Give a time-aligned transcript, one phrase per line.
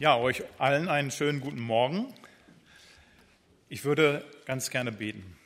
[0.00, 2.14] Ja, euch allen einen schönen guten Morgen.
[3.68, 5.36] Ich würde ganz gerne beten.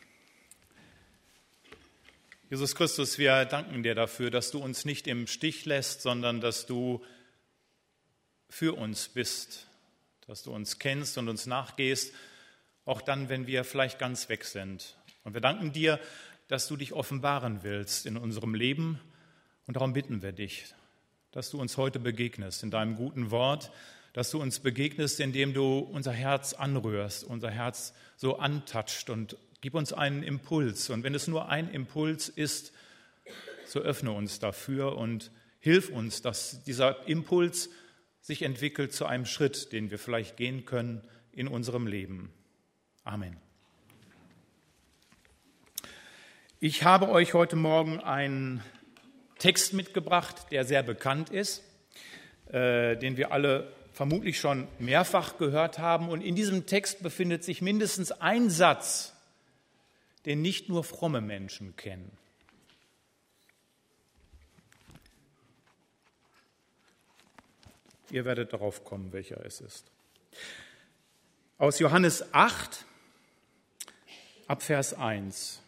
[2.50, 6.66] Jesus Christus, wir danken dir dafür, dass du uns nicht im Stich lässt, sondern dass
[6.66, 7.04] du
[8.48, 9.66] für uns bist,
[10.28, 12.14] dass du uns kennst und uns nachgehst,
[12.84, 14.96] auch dann, wenn wir vielleicht ganz weg sind.
[15.24, 15.98] Und wir danken dir,
[16.46, 19.00] dass du dich offenbaren willst in unserem Leben.
[19.66, 20.66] Und darum bitten wir dich,
[21.32, 23.72] dass du uns heute begegnest in deinem guten Wort,
[24.14, 29.74] dass du uns begegnest, indem du unser Herz anrührst, unser Herz so antatscht und gib
[29.74, 30.88] uns einen Impuls.
[30.88, 32.72] Und wenn es nur ein Impuls ist,
[33.66, 37.70] so öffne uns dafür und hilf uns, dass dieser Impuls
[38.20, 42.32] sich entwickelt zu einem Schritt, den wir vielleicht gehen können in unserem Leben.
[43.02, 43.36] Amen.
[46.60, 48.62] Ich habe euch heute Morgen einen
[49.38, 51.64] Text mitgebracht, der sehr bekannt ist,
[52.46, 56.08] äh, den wir alle vermutlich schon mehrfach gehört haben.
[56.08, 59.14] Und in diesem Text befindet sich mindestens ein Satz,
[60.26, 62.10] den nicht nur fromme Menschen kennen.
[68.10, 69.90] Ihr werdet darauf kommen, welcher es ist.
[71.58, 72.84] Aus Johannes 8,
[74.46, 75.60] ab Vers 1.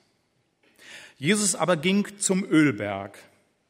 [1.16, 3.18] Jesus aber ging zum Ölberg.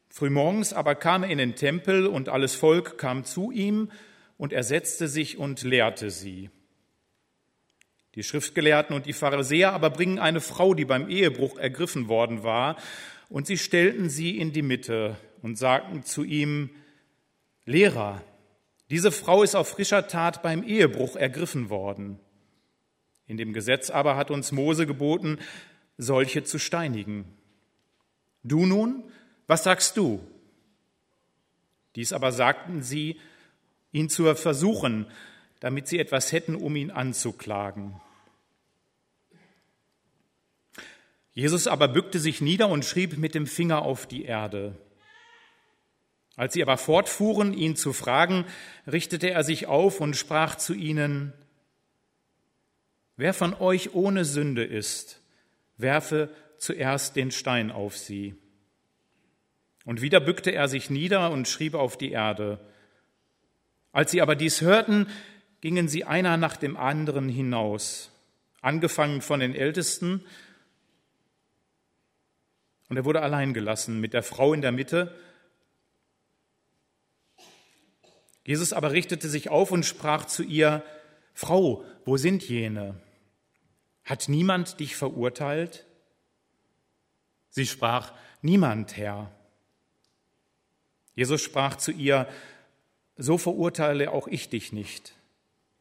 [0.09, 3.91] Frühmorgens aber kam er in den Tempel und alles Volk kam zu ihm
[4.37, 6.49] und er setzte sich und lehrte sie.
[8.15, 12.77] Die Schriftgelehrten und die Pharisäer aber bringen eine Frau, die beim Ehebruch ergriffen worden war,
[13.29, 16.69] und sie stellten sie in die Mitte und sagten zu ihm,
[17.65, 18.23] Lehrer,
[18.89, 22.19] diese Frau ist auf frischer Tat beim Ehebruch ergriffen worden.
[23.27, 25.37] In dem Gesetz aber hat uns Mose geboten,
[25.97, 27.25] solche zu steinigen.
[28.43, 29.03] Du nun,
[29.45, 30.25] was sagst du?
[31.95, 33.19] Dies aber sagten sie,
[33.91, 35.07] ihn zu versuchen,
[35.59, 37.99] damit sie etwas hätten, um ihn anzuklagen.
[41.33, 44.75] Jesus aber bückte sich nieder und schrieb mit dem Finger auf die Erde.
[46.35, 48.45] Als sie aber fortfuhren, ihn zu fragen,
[48.85, 51.33] richtete er sich auf und sprach zu ihnen,
[53.17, 55.21] Wer von euch ohne Sünde ist,
[55.77, 58.35] werfe zuerst den Stein auf sie.
[59.85, 62.59] Und wieder bückte er sich nieder und schrieb auf die Erde.
[63.97, 65.07] Als sie aber dies hörten,
[65.59, 68.11] gingen sie einer nach dem anderen hinaus,
[68.61, 70.23] angefangen von den Ältesten.
[72.89, 75.15] Und er wurde allein gelassen mit der Frau in der Mitte.
[78.45, 80.83] Jesus aber richtete sich auf und sprach zu ihr,
[81.33, 83.01] Frau, wo sind jene?
[84.03, 85.87] Hat niemand dich verurteilt?
[87.49, 89.31] Sie sprach, Niemand, Herr.
[91.15, 92.27] Jesus sprach zu ihr,
[93.17, 95.15] so verurteile auch ich dich nicht.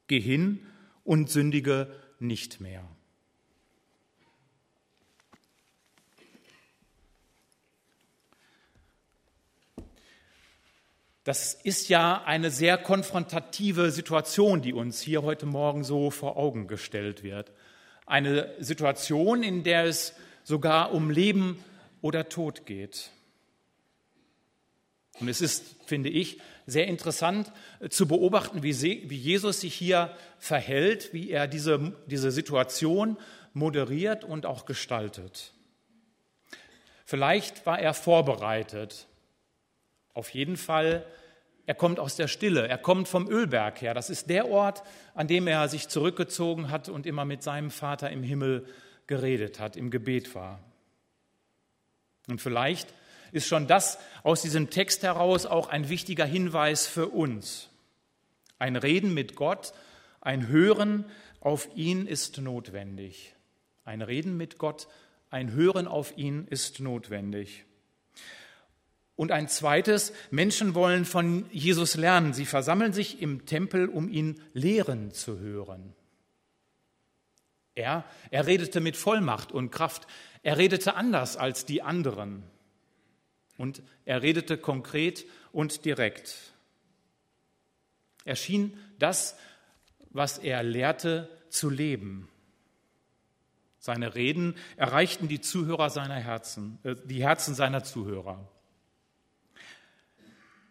[0.09, 0.67] Geh hin
[1.05, 2.85] und sündige nicht mehr.
[11.27, 16.69] Das ist ja eine sehr konfrontative Situation, die uns hier heute Morgen so vor Augen
[16.69, 17.51] gestellt wird.
[18.07, 20.15] Eine Situation, in der es
[20.45, 21.59] sogar um Leben
[22.01, 23.11] oder Tod geht.
[25.21, 31.12] Und es ist, finde ich, sehr interessant äh, zu beobachten, wie Jesus sich hier verhält,
[31.12, 33.16] wie er diese, diese Situation
[33.53, 35.53] moderiert und auch gestaltet.
[37.04, 39.06] Vielleicht war er vorbereitet.
[40.12, 41.06] Auf jeden Fall,
[41.65, 43.94] er kommt aus der Stille, er kommt vom Ölberg her.
[43.94, 44.83] Das ist der Ort,
[45.15, 48.66] an dem er sich zurückgezogen hat und immer mit seinem Vater im Himmel
[49.06, 50.59] geredet hat, im Gebet war.
[52.28, 52.93] Und vielleicht
[53.33, 57.69] ist schon das aus diesem Text heraus auch ein wichtiger Hinweis für uns.
[58.59, 59.73] Ein Reden mit Gott,
[60.21, 61.05] ein Hören
[61.41, 63.35] auf ihn ist notwendig.
[63.85, 64.89] Ein Reden mit Gott,
[65.31, 67.65] ein Hören auf ihn ist notwendig.
[69.15, 72.35] Und ein zweites, Menschen wollen von Jesus lernen.
[72.35, 75.95] Sie versammeln sich im Tempel, um ihn lehren zu hören.
[77.75, 80.07] Er, er redete mit Vollmacht und Kraft.
[80.43, 82.43] Er redete anders als die anderen.
[83.59, 86.53] Und er redete konkret und direkt.
[88.25, 89.37] Er schien das,
[90.11, 92.29] was er lehrte, zu leben.
[93.79, 98.49] Seine Reden erreichten die Zuhörer seiner Herzen, äh, die Herzen seiner Zuhörer.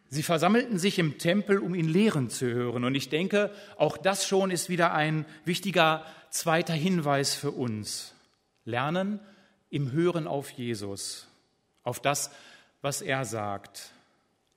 [0.10, 2.84] Sie versammelten sich im Tempel, um ihn lehren zu hören.
[2.84, 8.14] Und ich denke, auch das schon ist wieder ein wichtiger zweiter Hinweis für uns.
[8.66, 9.20] Lernen
[9.70, 11.28] im Hören auf Jesus,
[11.84, 12.32] auf das,
[12.86, 13.90] was er sagt.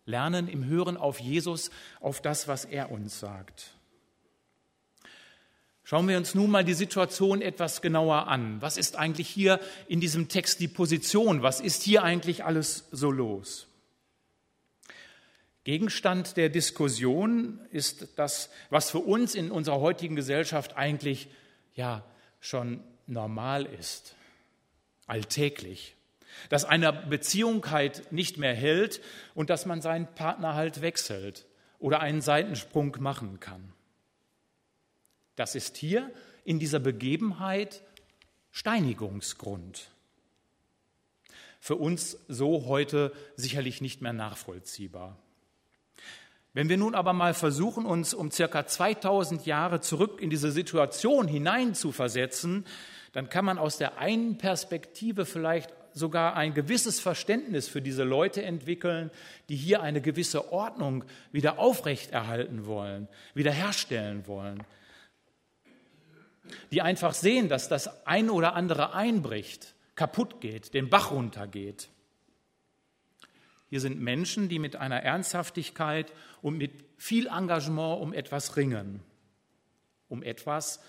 [0.05, 3.73] Lernen im Hören auf Jesus, auf das, was er uns sagt.
[5.83, 8.61] Schauen wir uns nun mal die Situation etwas genauer an.
[8.61, 9.59] Was ist eigentlich hier
[9.89, 11.43] in diesem Text die Position?
[11.43, 13.67] Was ist hier eigentlich alles so los?
[15.65, 21.29] Gegenstand der Diskussion ist das, was für uns in unserer heutigen Gesellschaft eigentlich
[21.75, 22.05] ja
[22.41, 24.15] schon normal ist,
[25.07, 25.95] alltäglich.
[26.49, 29.01] Dass eine Beziehung halt nicht mehr hält
[29.35, 31.47] und dass man seinen Partner halt wechselt
[31.79, 33.73] oder einen Seitensprung machen kann.
[35.37, 36.11] Das ist hier
[36.45, 37.83] in dieser Begebenheit
[38.51, 39.91] Steinigungsgrund.
[41.61, 45.17] Für uns so heute sicherlich nicht mehr nachvollziehbar.
[46.55, 51.29] Wenn wir nun aber mal versuchen, uns um circa 2000 Jahre zurück in diese Situation
[51.29, 52.65] hineinzuversetzen,
[53.13, 58.43] dann kann man aus der einen Perspektive vielleicht sogar ein gewisses Verständnis für diese Leute
[58.43, 59.11] entwickeln,
[59.49, 64.63] die hier eine gewisse Ordnung wieder aufrechterhalten wollen, wiederherstellen wollen,
[66.71, 71.89] die einfach sehen, dass das eine oder andere einbricht, kaputt geht, den Bach runtergeht.
[73.69, 79.03] Hier sind Menschen, die mit einer Ernsthaftigkeit und mit viel Engagement um etwas ringen,
[80.09, 80.81] um etwas,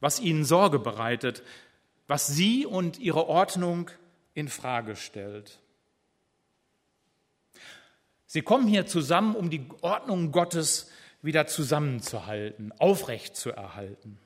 [0.00, 1.42] was ihnen Sorge bereitet,
[2.06, 3.90] was sie und ihre Ordnung
[4.34, 5.58] in Frage stellt.
[8.26, 10.90] Sie kommen hier zusammen, um die Ordnung Gottes
[11.20, 14.18] wieder zusammenzuhalten, aufrechtzuerhalten.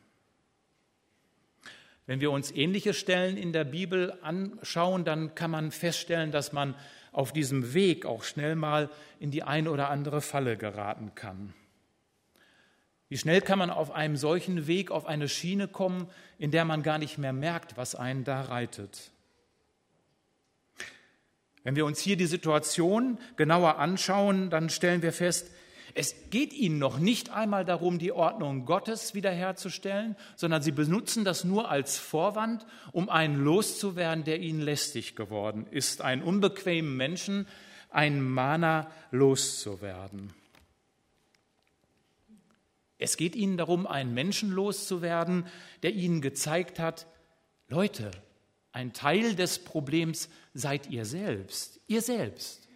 [2.06, 6.76] Wenn wir uns ähnliche Stellen in der Bibel anschauen, dann kann man feststellen, dass man
[7.11, 11.53] auf diesem Weg auch schnell mal in die eine oder andere Falle geraten kann.
[13.08, 16.08] Wie schnell kann man auf einem solchen Weg auf eine Schiene kommen,
[16.38, 19.11] in der man gar nicht mehr merkt, was einen da reitet?
[21.67, 25.51] Wenn wir uns hier die Situation genauer anschauen, dann stellen wir fest,
[25.95, 31.43] es geht ihnen noch nicht einmal darum, die Ordnung Gottes wiederherzustellen, sondern sie benutzen das
[31.43, 37.49] nur als Vorwand, um einen loszuwerden, der ihnen lästig geworden ist, einen unbequemen Menschen,
[37.91, 40.33] einen Mana loszuwerden.
[42.97, 45.47] Es geht ihnen darum, einen Menschen loszuwerden,
[45.83, 47.09] der ihnen gezeigt hat,
[47.67, 48.13] Leute,
[48.76, 52.69] ein Teil des Problems seid ihr selbst, ihr selbst.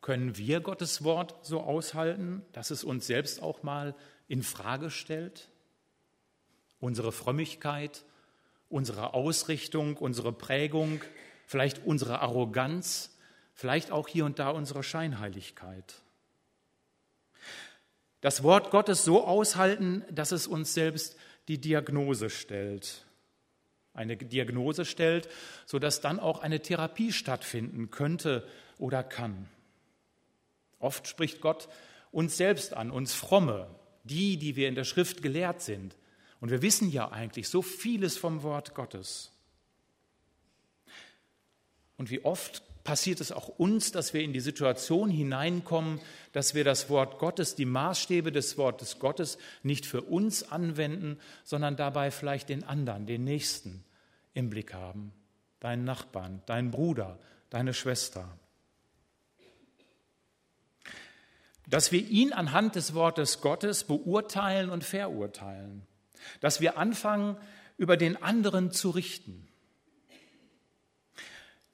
[0.00, 3.96] Können wir Gottes Wort so aushalten, dass es uns selbst auch mal
[4.28, 5.48] in Frage stellt?
[6.78, 8.04] Unsere Frömmigkeit,
[8.68, 11.00] unsere Ausrichtung, unsere Prägung,
[11.48, 13.16] vielleicht unsere Arroganz,
[13.52, 16.02] vielleicht auch hier und da unsere Scheinheiligkeit.
[18.20, 21.16] Das Wort Gottes so aushalten, dass es uns selbst
[21.48, 23.06] die Diagnose stellt.
[23.94, 25.28] Eine Diagnose stellt,
[25.66, 28.46] sodass dann auch eine Therapie stattfinden könnte
[28.78, 29.48] oder kann.
[30.78, 31.68] Oft spricht Gott
[32.10, 33.68] uns selbst an, uns Fromme,
[34.04, 35.96] die, die wir in der Schrift gelehrt sind.
[36.40, 39.30] Und wir wissen ja eigentlich so vieles vom Wort Gottes.
[41.96, 46.00] Und wie oft passiert es auch uns, dass wir in die Situation hineinkommen,
[46.32, 51.76] dass wir das Wort Gottes, die Maßstäbe des Wortes Gottes nicht für uns anwenden, sondern
[51.76, 53.84] dabei vielleicht den anderen, den Nächsten
[54.34, 55.12] im Blick haben.
[55.60, 57.18] Deinen Nachbarn, deinen Bruder,
[57.50, 58.28] deine Schwester.
[61.72, 65.86] dass wir ihn anhand des Wortes Gottes beurteilen und verurteilen,
[66.40, 67.38] dass wir anfangen,
[67.78, 69.48] über den anderen zu richten.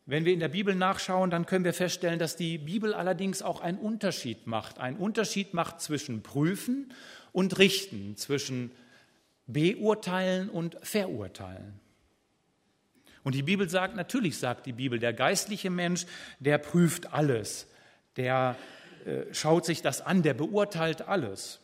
[0.08, 3.60] Wenn wir in der Bibel nachschauen, dann können wir feststellen, dass die Bibel allerdings auch
[3.60, 4.78] einen Unterschied macht.
[4.78, 6.94] Einen Unterschied macht zwischen prüfen
[7.30, 8.72] und richten, zwischen
[9.46, 11.78] beurteilen und verurteilen.
[13.22, 16.06] Und die Bibel sagt, natürlich sagt die Bibel, der geistliche Mensch,
[16.38, 17.66] der prüft alles,
[18.16, 18.56] der
[19.04, 21.60] äh, schaut sich das an, der beurteilt alles.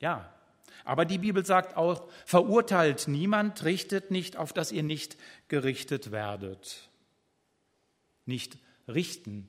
[0.00, 0.32] Ja,
[0.86, 5.18] aber die Bibel sagt auch, verurteilt niemand, richtet nicht, auf dass ihr nicht
[5.48, 6.88] gerichtet werdet.
[8.26, 9.48] Nicht richten,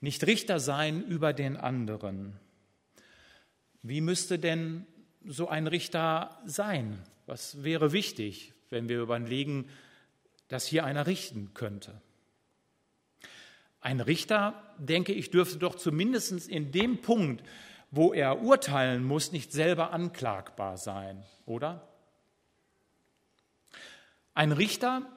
[0.00, 2.38] nicht Richter sein über den anderen.
[3.82, 4.86] Wie müsste denn
[5.24, 6.98] so ein Richter sein?
[7.26, 9.68] Was wäre wichtig, wenn wir überlegen,
[10.48, 12.00] dass hier einer richten könnte?
[13.80, 17.42] Ein Richter, denke ich, dürfte doch zumindest in dem Punkt,
[17.90, 21.88] wo er urteilen muss, nicht selber anklagbar sein, oder?
[24.34, 25.10] Ein Richter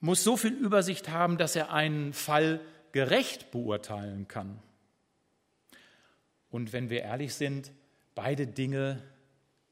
[0.00, 2.60] muss so viel Übersicht haben, dass er einen Fall
[2.92, 4.58] gerecht beurteilen kann.
[6.50, 7.70] Und wenn wir ehrlich sind,
[8.14, 9.02] beide Dinge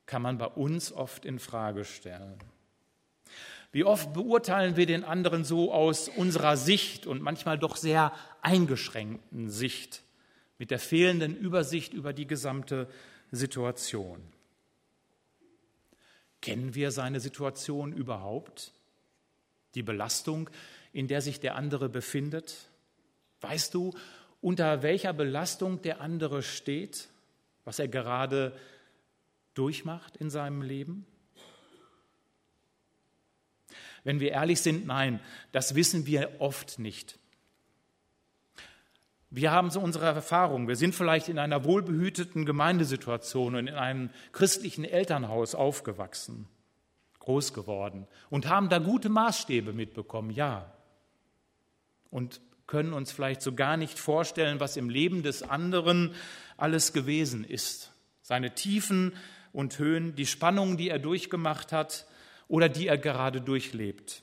[0.06, 2.38] kann man bei uns oft in Frage stellen.
[3.72, 9.50] Wie oft beurteilen wir den anderen so aus unserer Sicht und manchmal doch sehr eingeschränkten
[9.50, 10.02] Sicht,
[10.58, 12.88] mit der fehlenden Übersicht über die gesamte
[13.30, 14.20] Situation.
[16.40, 18.72] Kennen wir seine Situation überhaupt?
[19.74, 20.50] Die Belastung,
[20.92, 22.68] in der sich der andere befindet?
[23.40, 23.94] Weißt du,
[24.40, 27.08] unter welcher Belastung der andere steht,
[27.64, 28.56] was er gerade
[29.54, 31.06] durchmacht in seinem Leben?
[34.04, 35.20] Wenn wir ehrlich sind, nein,
[35.52, 37.18] das wissen wir oft nicht.
[39.30, 40.68] Wir haben so unsere Erfahrung.
[40.68, 46.48] Wir sind vielleicht in einer wohlbehüteten Gemeindesituation und in einem christlichen Elternhaus aufgewachsen,
[47.28, 50.72] groß geworden und haben da gute Maßstäbe mitbekommen, ja.
[52.08, 56.14] Und können uns vielleicht so gar nicht vorstellen, was im Leben des anderen
[56.56, 57.92] alles gewesen ist.
[58.22, 59.12] Seine Tiefen
[59.52, 62.06] und Höhen, die Spannungen, die er durchgemacht hat
[62.48, 64.22] oder die er gerade durchlebt.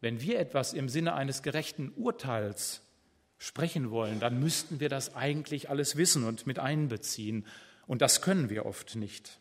[0.00, 2.82] Wenn wir etwas im Sinne eines gerechten Urteils
[3.36, 7.44] sprechen wollen, dann müssten wir das eigentlich alles wissen und mit einbeziehen.
[7.88, 9.40] Und das können wir oft nicht.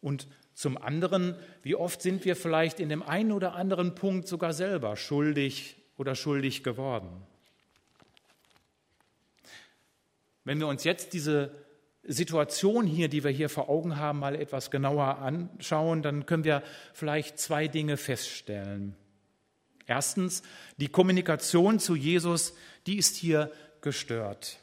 [0.00, 4.52] Und zum anderen, wie oft sind wir vielleicht in dem einen oder anderen Punkt sogar
[4.52, 7.08] selber schuldig oder schuldig geworden?
[10.44, 11.50] Wenn wir uns jetzt diese
[12.02, 16.62] Situation hier, die wir hier vor Augen haben, mal etwas genauer anschauen, dann können wir
[16.94, 18.96] vielleicht zwei Dinge feststellen.
[19.86, 20.42] Erstens,
[20.78, 22.54] die Kommunikation zu Jesus,
[22.86, 24.58] die ist hier gestört.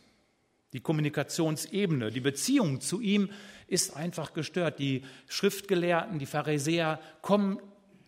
[0.74, 3.30] Die Kommunikationsebene, die Beziehung zu ihm
[3.68, 4.80] ist einfach gestört.
[4.80, 7.60] Die Schriftgelehrten, die Pharisäer kommen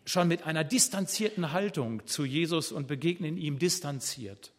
[0.05, 4.53] schon mit einer distanzierten Haltung zu Jesus und begegnen ihm distanziert.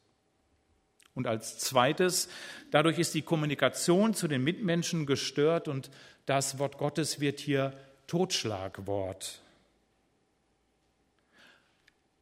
[1.15, 2.29] Und als zweites,
[2.71, 5.91] dadurch ist die Kommunikation zu den Mitmenschen gestört und
[6.27, 7.73] das Wort Gottes wird hier
[8.07, 9.43] Totschlagwort.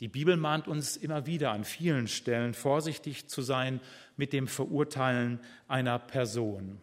[0.00, 3.80] Die Bibel mahnt uns immer wieder an vielen Stellen vorsichtig zu sein
[4.16, 6.80] mit dem Verurteilen einer Person.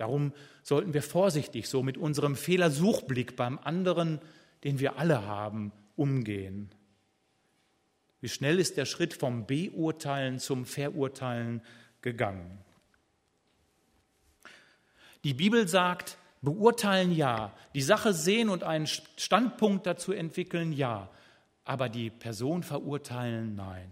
[0.00, 4.18] Darum sollten wir vorsichtig so mit unserem Fehlersuchblick beim anderen,
[4.64, 6.70] den wir alle haben, umgehen.
[8.22, 11.60] Wie schnell ist der Schritt vom Beurteilen zum Verurteilen
[12.00, 12.64] gegangen?
[15.22, 21.10] Die Bibel sagt, beurteilen ja, die Sache sehen und einen Standpunkt dazu entwickeln ja,
[21.64, 23.90] aber die Person verurteilen nein.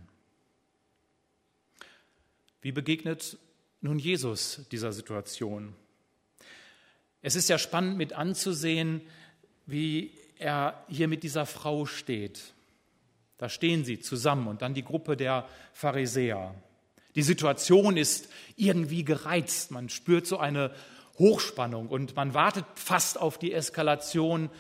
[2.63, 3.37] Wie begegnet
[3.83, 5.75] nun Jesus dieser Situation?
[7.23, 9.03] Es ist ja spannend mit anzusehen,
[9.67, 12.55] wie er hier mit dieser Frau steht.
[13.39, 16.55] Da stehen sie zusammen und dann die Gruppe der Pharisäer.
[17.15, 19.71] Die Situation ist irgendwie gereizt.
[19.71, 20.75] Man spürt so eine
[21.19, 24.51] Hochspannung und man wartet fast auf die Eskalation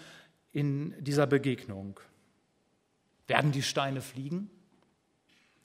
[0.52, 2.00] in dieser Begegnung.
[3.26, 4.50] Werden die Steine fliegen?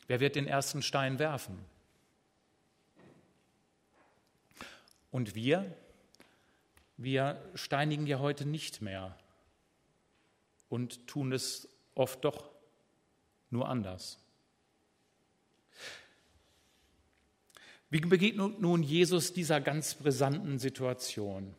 [0.07, 1.57] Wer wird den ersten Stein werfen?
[5.11, 5.75] Und wir,
[6.97, 9.17] wir steinigen ja heute nicht mehr
[10.69, 12.49] und tun es oft doch
[13.49, 14.19] nur anders.
[17.89, 21.53] Wie begegnet nun Jesus dieser ganz brisanten Situation?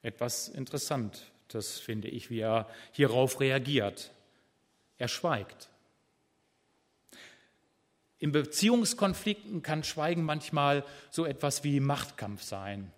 [0.00, 4.12] Etwas interessant, das finde ich, wie er hierauf reagiert.
[4.96, 5.68] Er schweigt.
[8.18, 12.92] In Beziehungskonflikten kann Schweigen manchmal so etwas wie Machtkampf sein.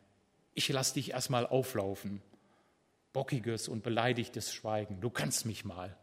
[0.55, 2.23] Ich lasse dich erstmal auflaufen.
[3.13, 5.01] Bockiges und beleidigtes Schweigen.
[5.01, 5.97] Du kannst mich mal.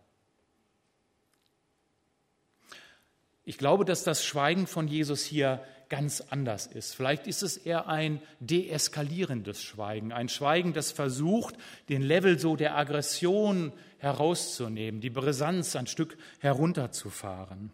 [3.44, 6.94] Ich glaube, dass das Schweigen von Jesus hier ganz anders ist.
[6.94, 11.56] Vielleicht ist es eher ein deeskalierendes Schweigen, ein Schweigen, das versucht,
[11.90, 17.72] den Level so der Aggression herauszunehmen, die Brisanz ein Stück herunterzufahren.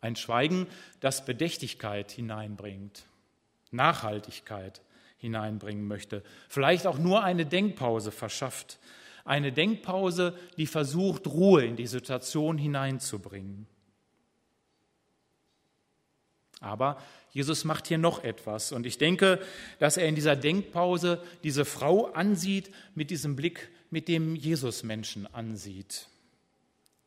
[0.00, 0.66] Ein Schweigen,
[1.00, 3.04] das Bedächtigkeit hineinbringt,
[3.70, 4.80] Nachhaltigkeit
[5.22, 6.22] hineinbringen möchte.
[6.48, 8.78] Vielleicht auch nur eine Denkpause verschafft.
[9.24, 13.66] Eine Denkpause, die versucht, Ruhe in die Situation hineinzubringen.
[16.60, 17.00] Aber
[17.30, 18.72] Jesus macht hier noch etwas.
[18.72, 19.40] Und ich denke,
[19.78, 25.32] dass er in dieser Denkpause diese Frau ansieht mit diesem Blick, mit dem Jesus Menschen
[25.32, 26.08] ansieht.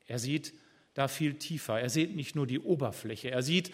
[0.07, 0.53] Er sieht
[0.93, 1.81] da viel tiefer.
[1.81, 3.73] Er sieht nicht nur die Oberfläche, er sieht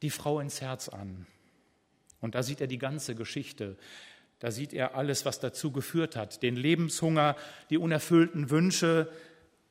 [0.00, 1.26] die Frau ins Herz an.
[2.20, 3.76] Und da sieht er die ganze Geschichte.
[4.38, 6.42] Da sieht er alles, was dazu geführt hat.
[6.42, 7.36] Den Lebenshunger,
[7.70, 9.10] die unerfüllten Wünsche,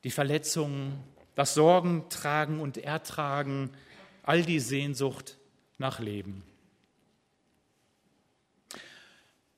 [0.04, 1.02] die Verletzungen,
[1.34, 3.70] das Sorgen tragen und Ertragen,
[4.22, 5.38] all die Sehnsucht
[5.78, 6.42] nach Leben.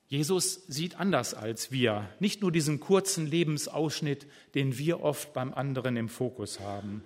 [0.06, 5.96] Jesus sieht anders als wir, nicht nur diesen kurzen Lebensausschnitt, den wir oft beim anderen
[5.96, 7.04] im Fokus haben.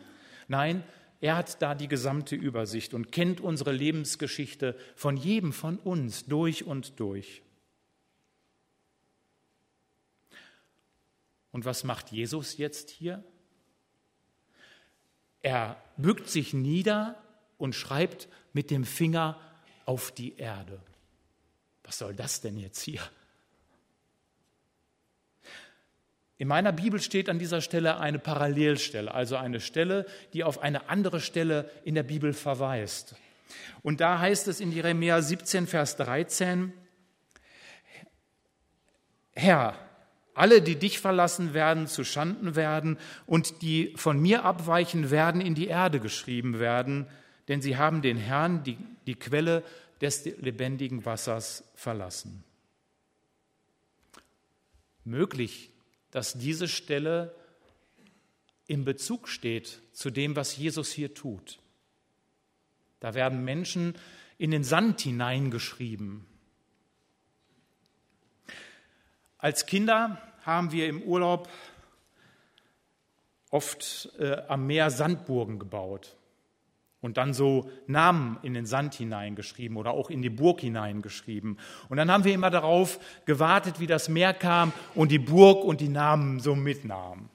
[0.49, 0.83] Nein,
[1.25, 6.65] er hat da die gesamte Übersicht und kennt unsere Lebensgeschichte von jedem von uns durch
[6.65, 7.41] und durch.
[11.51, 13.25] Und was macht Jesus jetzt hier?
[15.41, 17.19] Er bückt sich nieder
[17.57, 19.41] und schreibt mit dem Finger
[19.87, 20.79] auf die Erde.
[21.85, 23.01] Was soll das denn jetzt hier?
[26.45, 30.91] In meiner Bibel steht an dieser Stelle eine Parallelstelle, also eine Stelle, die auf eine
[30.91, 33.15] andere Stelle in der Bibel verweist.
[33.81, 36.75] Und da heißt es in Jeremia 17, Vers 13,
[39.33, 39.75] Herr,
[40.35, 45.55] alle, die dich verlassen werden, zu Schanden werden und die von mir abweichen werden, in
[45.55, 47.07] die Erde geschrieben werden,
[47.49, 49.63] denn sie haben den Herrn, die, die Quelle
[50.03, 52.45] des lebendigen Wassers, verlassen.
[55.07, 55.71] Möglich,
[56.15, 57.35] dass diese Stelle
[58.69, 61.59] im Bezug steht zu dem, was Jesus hier tut.
[63.01, 63.99] Da werden Menschen
[64.39, 66.25] in den Sand hineingeschrieben.
[69.39, 71.49] Als Kinder haben wir im Urlaub
[73.51, 76.15] oft äh, am Meer Sandburgen gebaut
[77.05, 81.59] und dann so Namen in den Sand hineingeschrieben oder auch in die Burg hineingeschrieben.
[81.91, 85.83] Und dann haben wir immer darauf gewartet, wie das Meer kam und die Burg und
[85.83, 87.29] die Namen so mitnahm.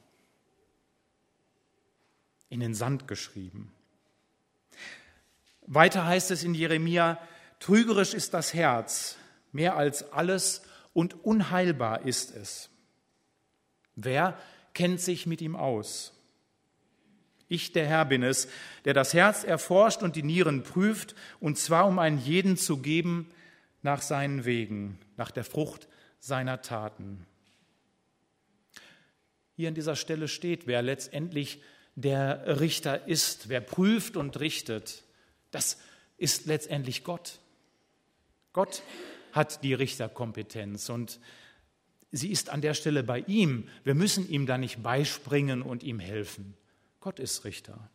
[2.50, 3.72] In den Sand geschrieben.
[5.68, 7.20] Weiter heißt es in Jeremia,
[7.60, 9.18] trügerisch ist das Herz,
[9.52, 12.72] mehr als alles und unheilbar ist es.
[13.96, 14.36] Wer
[14.74, 16.19] kennt sich mit ihm aus?
[17.50, 18.48] Ich, der Herr, bin es,
[18.86, 23.29] der das Herz erforscht und die Nieren prüft, und zwar um einen jeden zu geben
[23.82, 25.88] nach seinen Wegen, nach der Frucht
[26.20, 27.25] seiner Taten.
[29.56, 31.62] Hier an dieser Stelle steht, wer letztendlich
[31.96, 35.03] der Richter ist, wer prüft und richtet.
[35.51, 35.79] Das
[36.18, 37.40] ist letztendlich Gott.
[38.53, 38.83] Gott
[39.31, 41.20] hat die Richterkompetenz und
[42.12, 43.68] sie ist an der Stelle bei ihm.
[43.83, 46.55] Wir müssen ihm da nicht beispringen und ihm helfen.
[47.00, 47.90] Gott ist Richter.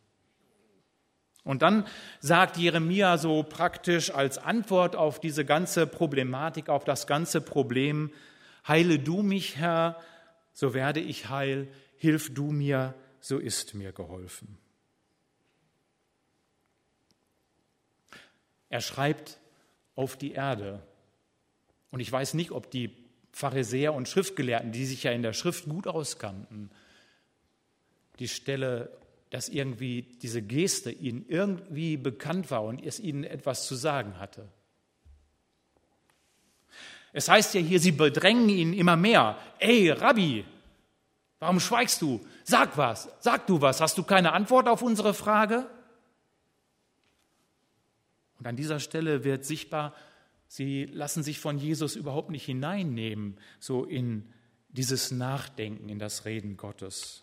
[1.43, 1.85] Und dann
[2.21, 8.11] sagt Jeremia so praktisch als Antwort auf diese ganze Problematik, auf das ganze Problem,
[8.67, 10.01] heile du mich, Herr,
[10.53, 14.57] so werde ich heil, hilf du mir, so ist mir geholfen.
[18.69, 19.39] Er schreibt
[19.95, 20.81] auf die Erde,
[21.91, 22.93] und ich weiß nicht, ob die
[23.31, 26.71] Pharisäer und Schriftgelehrten, die sich ja in der Schrift gut auskannten,
[28.19, 28.89] die Stelle,
[29.29, 34.47] dass irgendwie diese Geste ihnen irgendwie bekannt war und es ihnen etwas zu sagen hatte.
[37.11, 39.37] Es heißt ja hier, sie bedrängen ihn immer mehr.
[39.59, 40.45] Ey, Rabbi,
[41.39, 42.25] warum schweigst du?
[42.43, 43.81] Sag was, sag du was.
[43.81, 45.69] Hast du keine Antwort auf unsere Frage?
[48.37, 49.93] Und an dieser Stelle wird sichtbar,
[50.47, 54.31] Sie lassen sich von Jesus überhaupt nicht hineinnehmen, so in
[54.69, 57.19] dieses Nachdenken, in das Reden Gottes.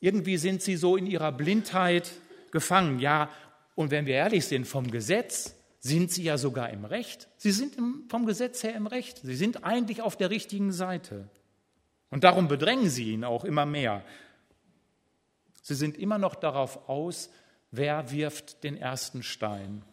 [0.00, 2.10] Irgendwie sind sie so in ihrer Blindheit
[2.50, 3.00] gefangen.
[3.00, 3.30] Ja,
[3.74, 7.28] und wenn wir ehrlich sind, vom Gesetz sind sie ja sogar im Recht.
[7.36, 7.76] Sie sind
[8.08, 9.20] vom Gesetz her im Recht.
[9.22, 11.28] Sie sind eigentlich auf der richtigen Seite.
[12.10, 14.04] Und darum bedrängen sie ihn auch immer mehr.
[15.62, 17.30] Sie sind immer noch darauf aus,
[17.70, 19.84] wer wirft den ersten Stein.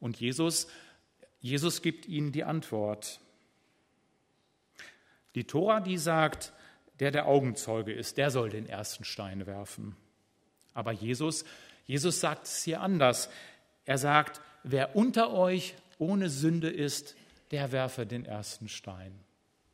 [0.00, 0.66] Und Jesus,
[1.40, 3.20] Jesus gibt ihnen die Antwort.
[5.34, 6.52] Die Tora, die sagt,
[7.00, 9.96] der der Augenzeuge ist, der soll den ersten Stein werfen.
[10.74, 11.44] Aber Jesus,
[11.84, 13.30] Jesus sagt es hier anders.
[13.84, 17.16] Er sagt, wer unter euch ohne Sünde ist,
[17.50, 19.12] der werfe den ersten Stein.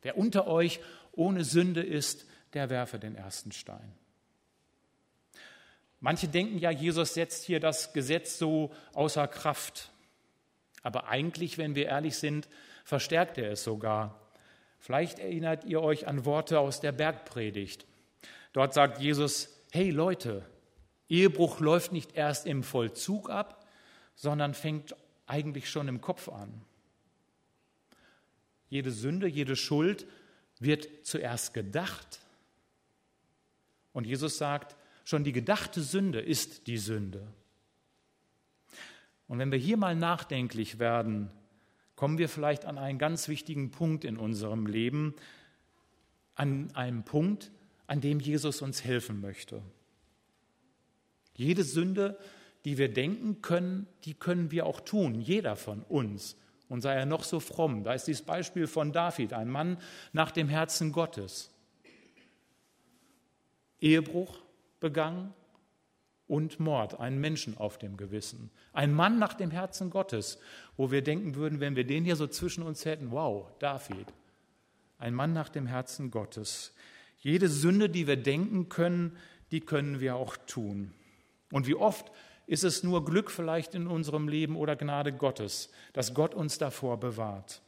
[0.02, 0.80] Wer unter euch
[1.12, 3.92] ohne Sünde ist, der werfe den ersten Stein.
[6.00, 9.90] Manche denken ja, Jesus setzt hier das Gesetz so außer Kraft.
[10.82, 12.48] Aber eigentlich, wenn wir ehrlich sind,
[12.84, 14.20] verstärkt er es sogar.
[14.82, 17.86] Vielleicht erinnert ihr euch an Worte aus der Bergpredigt.
[18.52, 20.44] Dort sagt Jesus, hey Leute,
[21.08, 23.64] Ehebruch läuft nicht erst im Vollzug ab,
[24.16, 24.96] sondern fängt
[25.28, 26.62] eigentlich schon im Kopf an.
[28.70, 30.04] Jede Sünde, jede Schuld
[30.58, 32.18] wird zuerst gedacht.
[33.92, 37.24] Und Jesus sagt, schon die gedachte Sünde ist die Sünde.
[39.28, 41.30] Und wenn wir hier mal nachdenklich werden,
[42.02, 45.14] kommen wir vielleicht an einen ganz wichtigen Punkt in unserem Leben,
[46.34, 47.52] an einen Punkt,
[47.86, 49.62] an dem Jesus uns helfen möchte.
[51.36, 52.18] Jede Sünde,
[52.64, 56.36] die wir denken können, die können wir auch tun, jeder von uns.
[56.68, 57.84] Und sei er noch so fromm.
[57.84, 59.78] Da ist dieses Beispiel von David, ein Mann
[60.12, 61.52] nach dem Herzen Gottes.
[63.80, 64.40] Ehebruch,
[64.80, 65.32] begangen
[66.26, 68.50] und Mord, einen Menschen auf dem Gewissen.
[68.72, 70.38] Ein Mann nach dem Herzen Gottes,
[70.76, 74.06] wo wir denken würden, wenn wir den hier so zwischen uns hätten, wow, David.
[74.98, 76.74] Ein Mann nach dem Herzen Gottes.
[77.18, 79.16] Jede Sünde, die wir denken können,
[79.50, 80.92] die können wir auch tun.
[81.50, 82.10] Und wie oft
[82.46, 86.98] ist es nur Glück vielleicht in unserem Leben oder Gnade Gottes, dass Gott uns davor
[86.98, 87.62] bewahrt.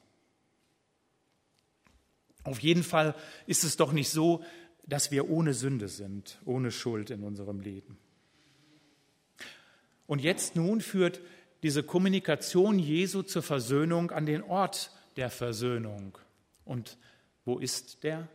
[2.43, 3.15] Auf jeden Fall
[3.47, 4.45] ist es doch nicht so,
[4.87, 7.99] dass wir ohne Sünde sind, ohne Schuld in unserem Leben.
[10.07, 11.21] Und jetzt nun führt
[11.63, 16.19] diese Kommunikation Jesu zur Versöhnung an den Ort der Versöhnung.
[16.65, 16.99] Und
[17.45, 18.29] wo ist der?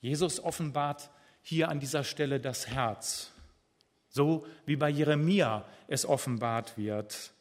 [0.00, 1.10] Jesus offenbart
[1.42, 3.32] hier an dieser Stelle das Herz,
[4.08, 7.32] so wie bei Jeremia es offenbart wird.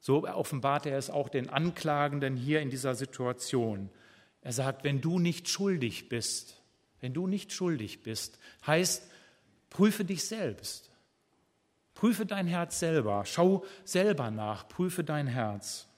[0.00, 3.90] So offenbart er es auch den Anklagenden hier in dieser Situation.
[4.42, 6.62] Er sagt, wenn du nicht schuldig bist,
[7.00, 9.10] wenn du nicht schuldig bist, heißt,
[9.70, 10.87] prüfe dich selbst.
[11.98, 15.88] Prüfe dein Herz selber, schau selber nach, prüfe dein Herz.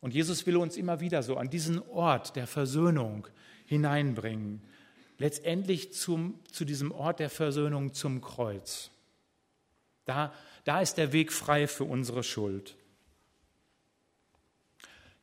[0.00, 3.28] Und Jesus will uns immer wieder so an diesen Ort der Versöhnung
[3.66, 4.62] hineinbringen.
[5.18, 8.90] Letztendlich zum, zu diesem Ort der Versöhnung zum Kreuz.
[10.06, 10.32] Da,
[10.64, 12.76] da ist der Weg frei für unsere Schuld.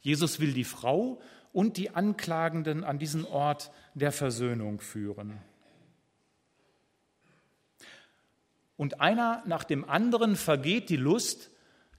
[0.02, 1.20] Jesus will die Frau
[1.54, 5.40] und die Anklagenden an diesen Ort der Versöhnung führen.
[8.78, 11.50] Und einer nach dem anderen vergeht die Lust,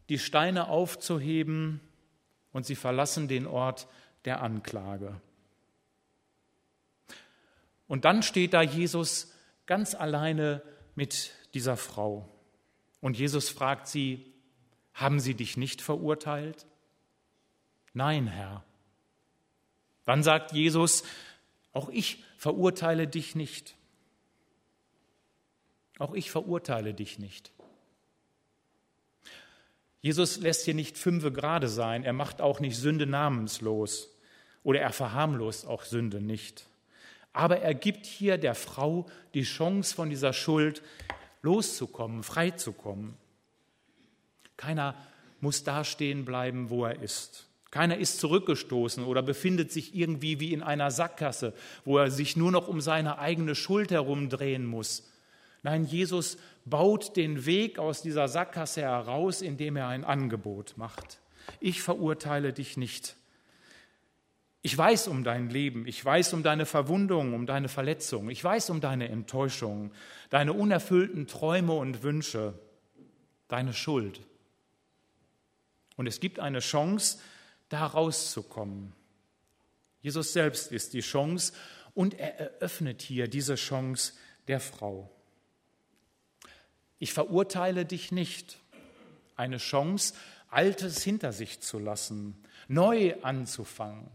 [0.08, 1.80] die Steine aufzuheben,
[2.52, 3.86] und sie verlassen den Ort
[4.24, 5.20] der Anklage.
[7.86, 9.34] Und dann steht da Jesus
[9.66, 10.62] ganz alleine
[10.94, 12.28] mit dieser Frau.
[13.00, 14.32] Und Jesus fragt sie,
[14.92, 16.66] haben sie dich nicht verurteilt?
[17.92, 18.64] Nein, Herr.
[20.04, 21.04] Dann sagt Jesus,
[21.72, 23.76] auch ich verurteile dich nicht.
[25.98, 27.52] Auch ich verurteile dich nicht.
[30.00, 34.16] Jesus lässt hier nicht fünfe gerade sein, er macht auch nicht Sünde namenslos
[34.62, 36.66] oder er verharmlost auch Sünde nicht.
[37.32, 40.82] Aber er gibt hier der Frau die Chance, von dieser Schuld
[41.42, 43.16] loszukommen, freizukommen.
[44.56, 44.94] Keiner
[45.40, 47.48] muss da stehen bleiben, wo er ist.
[47.70, 52.50] Keiner ist zurückgestoßen oder befindet sich irgendwie wie in einer Sackgasse, wo er sich nur
[52.50, 55.04] noch um seine eigene Schuld herumdrehen muss
[55.62, 61.18] Nein, Jesus baut den Weg aus dieser Sackgasse heraus, indem er ein Angebot macht.
[61.61, 63.16] Ich verurteile dich nicht.
[64.62, 68.71] Ich weiß um dein Leben, ich weiß um deine Verwundung, um deine Verletzung, ich weiß
[68.71, 69.92] um deine Enttäuschung,
[70.31, 72.55] deine unerfüllten Träume und Wünsche,
[73.47, 74.21] deine Schuld.
[75.97, 77.18] Und es gibt eine Chance,
[77.68, 78.92] da rauszukommen.
[80.01, 81.53] Jesus selbst ist die Chance
[81.94, 84.12] und er eröffnet hier diese Chance
[84.49, 85.11] der Frau.
[86.98, 88.58] Ich verurteile dich nicht.
[89.37, 90.14] Eine Chance,
[90.50, 94.08] Altes hinter sich zu lassen, neu anzufangen.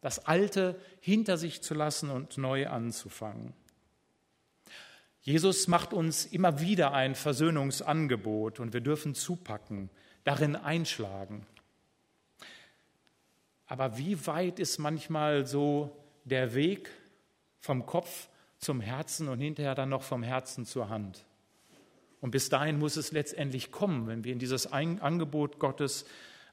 [0.00, 3.52] Das Alte hinter sich zu lassen und neu anzufangen.
[5.20, 9.88] Jesus macht uns immer wieder ein Versöhnungsangebot und wir dürfen zupacken,
[10.24, 11.46] darin einschlagen.
[13.66, 16.90] Aber wie weit ist manchmal so der Weg
[17.60, 18.28] vom Kopf
[18.58, 21.24] zum Herzen und hinterher dann noch vom Herzen zur Hand?
[22.22, 26.06] Und bis dahin muss es letztendlich kommen, wenn wir in dieses Angebot Gottes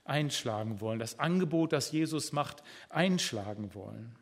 [0.04, 4.16] einschlagen wollen, das Angebot, das Jesus macht, einschlagen wollen.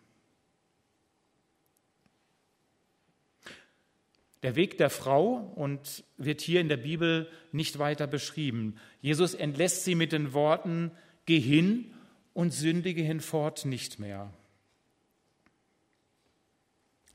[4.43, 8.75] Der Weg der Frau und wird hier in der Bibel nicht weiter beschrieben.
[9.01, 10.91] Jesus entlässt sie mit den Worten,
[11.25, 11.93] geh hin
[12.33, 14.33] und sündige hinfort nicht mehr.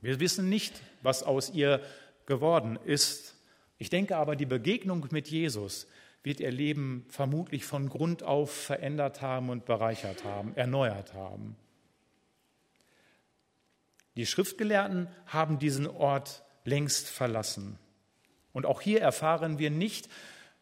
[0.01, 1.83] Wir wissen nicht, was aus ihr
[2.25, 3.32] geworden ist.
[3.83, 5.89] Ich denke aber, die Begegnung mit Jesus
[6.23, 11.57] wird ihr Leben vermutlich von Grund auf verändert haben und bereichert haben, erneuert haben.
[14.15, 17.77] Die Schriftgelehrten haben diesen Ort längst verlassen.
[18.53, 20.09] Und auch hier erfahren wir nicht,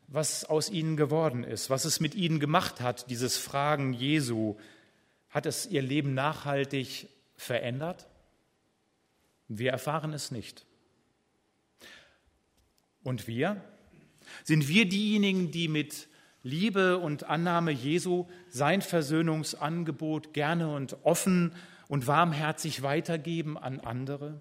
[0.07, 4.57] was aus ihnen geworden ist, was es mit ihnen gemacht hat, dieses Fragen Jesu.
[5.29, 8.09] Hat es ihr Leben nachhaltig verändert?
[9.47, 10.65] Wir erfahren es nicht.
[13.03, 13.63] Und wir?
[14.45, 16.09] Sind wir diejenigen, die mit
[16.43, 21.55] Liebe und Annahme Jesu sein Versöhnungsangebot gerne und offen
[21.89, 24.41] und warmherzig weitergeben an andere?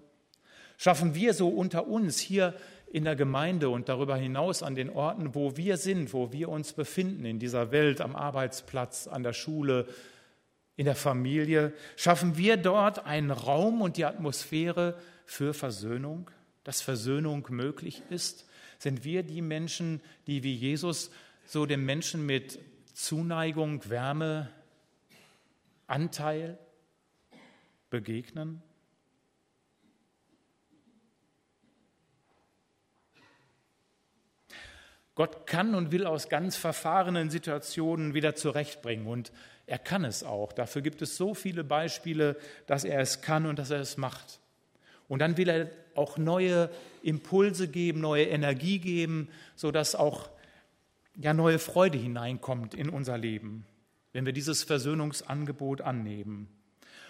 [0.76, 2.54] Schaffen wir so unter uns hier
[2.90, 6.72] in der Gemeinde und darüber hinaus an den Orten, wo wir sind, wo wir uns
[6.72, 9.86] befinden, in dieser Welt, am Arbeitsplatz, an der Schule,
[10.76, 11.72] in der Familie?
[11.96, 16.30] Schaffen wir dort einen Raum und die Atmosphäre für Versöhnung,
[16.64, 18.46] dass Versöhnung möglich ist?
[18.80, 21.10] Sind wir die Menschen, die wie Jesus
[21.44, 22.58] so dem Menschen mit
[22.94, 24.48] Zuneigung, Wärme,
[25.86, 26.58] Anteil
[27.90, 28.62] begegnen?
[35.14, 39.30] Gott kann und will aus ganz verfahrenen Situationen wieder zurechtbringen und
[39.66, 40.54] er kann es auch.
[40.54, 44.40] Dafür gibt es so viele Beispiele, dass er es kann und dass er es macht.
[45.10, 46.70] Und dann will er auch neue
[47.02, 50.30] Impulse geben, neue Energie geben, sodass auch
[51.16, 53.66] ja, neue Freude hineinkommt in unser Leben,
[54.12, 56.46] wenn wir dieses Versöhnungsangebot annehmen.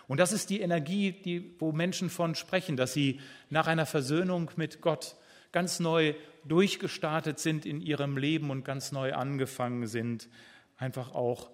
[0.09, 4.51] Und das ist die Energie, die, wo Menschen von sprechen, dass sie nach einer Versöhnung
[4.57, 5.15] mit Gott
[5.53, 10.31] ganz neu durchgestartet sind in ihrem Leben und ganz neu angefangen sind,
[10.79, 11.51] einfach auch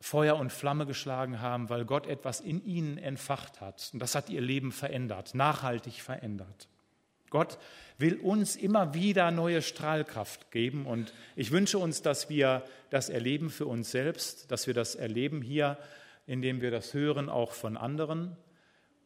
[0.00, 3.90] Feuer und Flamme geschlagen haben, weil Gott etwas in ihnen entfacht hat.
[3.92, 6.68] Und das hat ihr Leben verändert, nachhaltig verändert.
[7.28, 7.58] Gott
[7.98, 13.50] will uns immer wieder neue Strahlkraft geben und ich wünsche uns, dass wir das erleben
[13.50, 15.78] für uns selbst, dass wir das erleben hier,
[16.26, 18.36] indem wir das hören auch von anderen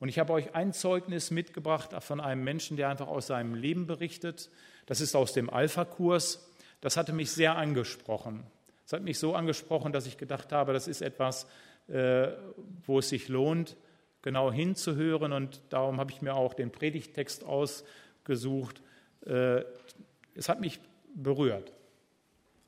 [0.05, 3.87] und ich habe euch ein Zeugnis mitgebracht von einem Menschen, der einfach aus seinem Leben
[3.87, 4.51] berichtet.
[4.85, 6.47] Das ist aus dem Alpha-Kurs.
[6.83, 8.45] Das hatte mich sehr angesprochen.
[8.87, 11.47] Es hat mich so angesprochen, dass ich gedacht habe, das ist etwas,
[11.89, 12.29] äh,
[12.87, 13.77] wo es sich lohnt,
[14.23, 15.33] genau hinzuhören.
[15.33, 18.83] Und darum habe ich mir auch den Predigttext ausgesucht.
[19.27, 19.63] Äh,
[20.35, 20.81] es hat mich
[21.15, 21.73] berührt.